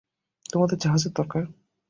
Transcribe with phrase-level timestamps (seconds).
[0.45, 1.43] তোমাদের জাহাজের দরকার?